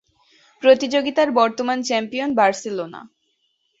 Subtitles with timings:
[0.63, 3.01] প্রতিযোগিতার বর্তমান champion Barcelona.